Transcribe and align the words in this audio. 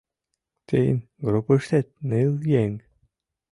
—Тыйын 0.67 0.99
группыштет 1.27 1.87
ныл 2.09 2.33
еҥ. 2.63 2.71